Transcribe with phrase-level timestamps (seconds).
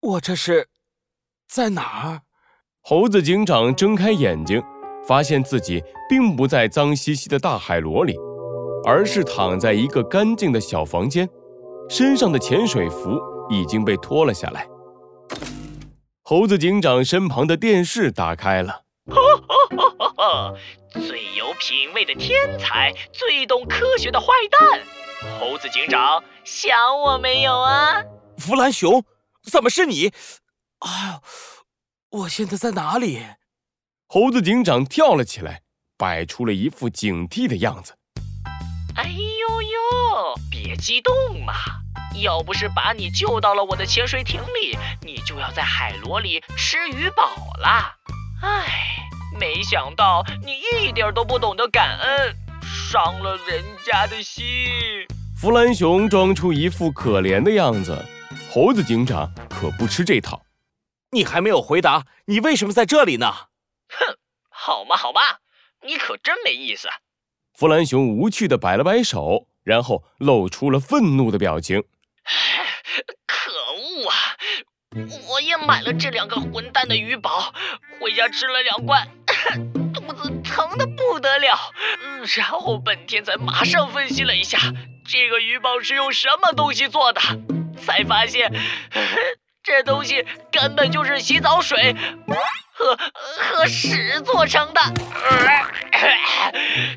[0.00, 0.68] 我这是
[1.46, 2.22] 在哪儿？
[2.80, 4.62] 猴子警长睁开眼睛，
[5.06, 8.16] 发现自己并不在脏兮兮的大海螺里，
[8.86, 11.28] 而是躺在一个干净的小房间，
[11.90, 14.66] 身上的潜水服已经被脱了下来。
[16.22, 18.84] 猴子警长身旁的电视打开了。
[20.92, 24.80] 最有品味的天才，最懂科学的坏蛋，
[25.38, 28.02] 猴子警长想我没有啊？
[28.38, 29.04] 弗兰熊，
[29.50, 30.12] 怎么是你？
[30.78, 31.20] 哎
[32.10, 33.22] 呦，我现在在哪里？
[34.06, 35.60] 猴子警长跳了起来，
[35.98, 37.94] 摆出了一副警惕的样子。
[38.96, 41.12] 哎呦呦，别激动
[41.44, 41.52] 嘛！
[42.22, 47.96] 要不是把你救到了我的潜水艇里，你就要在海螺里吃鱼饱了。
[48.42, 48.86] 唉。
[49.38, 54.44] 没想到你一点都不懂得感恩，伤了人家的心。
[55.34, 58.04] 弗兰熊装出一副可怜的样子，
[58.52, 60.42] 猴子警长可不吃这套。
[61.12, 63.32] 你还没有回答，你为什么在这里呢？
[63.88, 64.16] 哼，
[64.48, 65.20] 好嘛好嘛，
[65.86, 66.88] 你可真没意思。
[67.54, 71.84] 弗兰熊无趣的摆了摆手，然后露出了愤怒的表情。
[73.24, 74.16] 可恶啊！
[75.28, 77.54] 我也买了这两个混蛋的鱼堡，
[78.00, 79.06] 回家吃了两罐，
[79.94, 81.56] 肚子疼的不得了。
[82.36, 84.58] 然后本天才马上分析了一下，
[85.06, 87.20] 这个鱼堡是用什么东西做的，
[87.90, 88.52] 才发现
[89.62, 91.94] 这东西根本就是洗澡水
[92.72, 94.80] 和和屎做成的。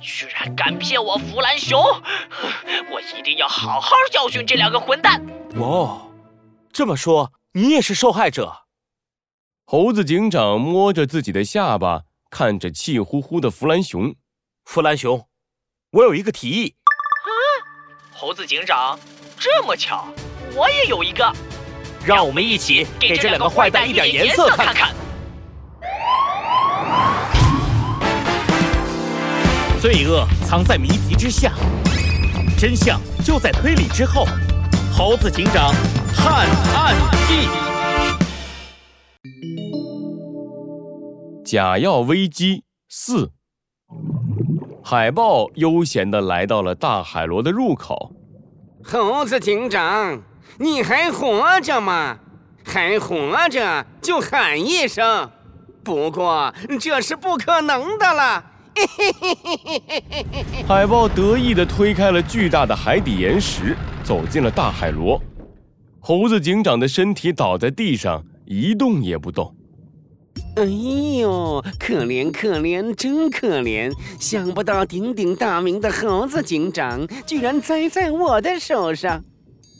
[0.00, 1.82] 居然敢骗我弗兰熊，
[2.90, 5.20] 我一定要好好教训这两个混蛋。
[5.56, 6.10] 哦，
[6.72, 7.32] 这么说。
[7.52, 8.64] 你也是受害者。
[9.64, 14.14] 猴子警长摸着自己的下巴，看着气呼呼的弗兰熊。
[14.66, 15.26] 弗兰熊，
[15.92, 16.76] 我有一个提议。
[16.84, 17.30] 啊，
[18.12, 19.00] 猴子警长，
[19.38, 20.06] 这么巧，
[20.56, 21.30] 我也有一个。
[22.04, 24.94] 让我们一起给这两个坏蛋一点颜色看看。
[29.80, 31.52] 罪恶藏在谜题之下，
[32.56, 34.24] 真相就在推理之后。
[34.96, 35.74] 猴子警长。
[36.14, 36.94] 探案
[37.28, 37.48] 记：
[41.44, 43.32] 假药危机四。
[44.82, 48.12] 海豹悠闲地来到了大海螺的入口。
[48.82, 50.22] 猴子警长，
[50.58, 52.18] 你还活着吗？
[52.64, 55.30] 还活着就喊一声。
[55.84, 58.44] 不过这是不可能的了。
[60.66, 65.22] 海豹得意地推开了巨大的海底岩石，走进了大海螺。
[66.00, 69.54] 猴子警长的身体倒在地上，一动也不动。
[70.56, 73.92] 哎呦，可怜可怜，真可怜！
[74.18, 79.22] 想不到鼎鼎大名的猴子警长居然栽在我的手上。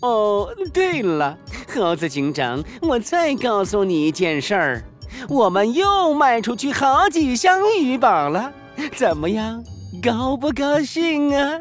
[0.00, 1.36] 哦，对了，
[1.74, 4.84] 猴子警长，我再告诉你一件事儿，
[5.28, 8.52] 我们又卖出去好几箱鱼宝了，
[8.94, 9.64] 怎么样？
[10.02, 11.60] 高不高兴啊？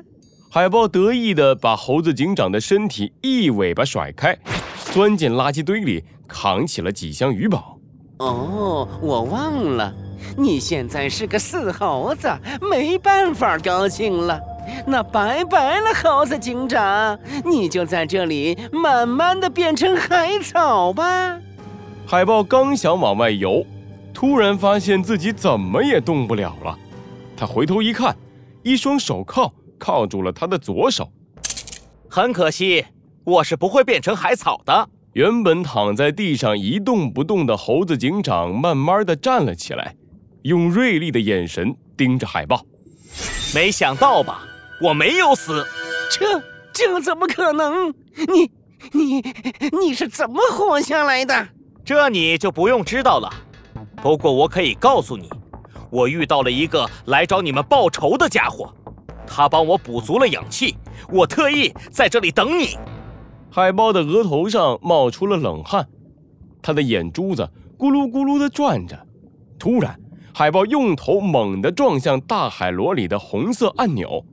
[0.51, 4.37] 海豹得意地把猴子警长的身体一尾巴甩开。
[4.91, 7.77] 钻进垃圾堆里，扛起了几箱鱼宝。
[8.19, 9.93] 哦，我忘了，
[10.37, 12.29] 你现在是个死猴子，
[12.61, 14.39] 没办法高兴了。
[14.85, 21.39] 那拜拜了，猴子警长，你就在这里慢慢的变成海草吧。
[22.05, 23.65] 海豹刚想往外游，
[24.13, 26.77] 突然发现自己怎么也动不了了。
[27.37, 28.15] 他回头一看，
[28.63, 31.11] 一双手铐铐住了他的左手。
[32.09, 32.85] 很可惜。
[33.25, 34.87] 我是不会变成海草的。
[35.13, 39.95] 原本躺在地上一动不动的猴子警长慢慢的站了起来，
[40.43, 42.63] 用锐利的眼神盯着海豹。
[43.55, 44.43] 没想到吧？
[44.81, 45.65] 我没有死。
[46.11, 46.41] 这
[46.73, 47.93] 这怎么可能？
[48.27, 48.51] 你
[48.91, 49.23] 你
[49.77, 51.47] 你是怎么活下来的？
[51.83, 53.31] 这你就不用知道了。
[54.01, 55.29] 不过我可以告诉你，
[55.89, 58.73] 我遇到了一个来找你们报仇的家伙，
[59.25, 60.75] 他帮我补足了氧气，
[61.09, 62.77] 我特意在这里等你。
[63.51, 65.87] 海豹的额头上冒出了冷汗，
[66.61, 68.99] 他的眼珠子咕噜咕噜地转着。
[69.57, 69.99] 突然，
[70.33, 74.23] 海豹用头猛地撞向大海螺里的红色按钮，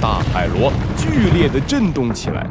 [0.00, 2.48] 大海螺剧烈地震动起来。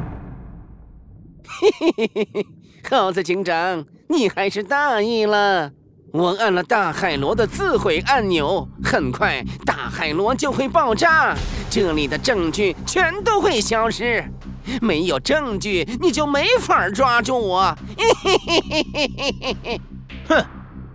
[1.47, 2.45] 嘿嘿嘿嘿嘿，
[2.87, 5.71] 猴子警长，你还是大意了。
[6.13, 11.35] 我按了大海螺的自毁按钮，很快大海螺就会爆炸，
[11.71, 14.23] 这里的证据全都会消失。
[14.79, 17.75] 没有证据，你就没法抓住我。
[17.97, 19.81] 嘿嘿嘿嘿嘿嘿嘿
[20.27, 20.45] 哼，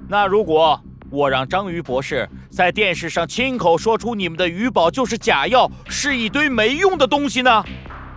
[0.09, 0.81] 那如果
[1.15, 7.65] 我让章鱼博士在电视上亲口说出你们的鱼宝就是假药，是一堆没用的东西呢？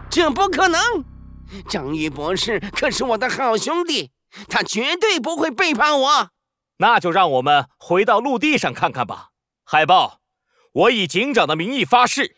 [0.09, 0.81] 这不可能！
[1.69, 4.09] 章鱼博士可是我的好兄弟，
[4.49, 6.29] 他绝对不会背叛我。
[6.79, 9.27] 那就让我们回到陆地上看看吧。
[9.63, 10.21] 海豹，
[10.73, 12.35] 我以警长的名义发誓，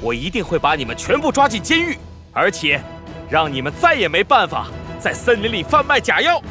[0.00, 1.96] 我一定会把你们全部抓进监狱，
[2.32, 2.82] 而且
[3.30, 4.66] 让你们再也没办法
[4.98, 6.42] 在森林里贩卖假药。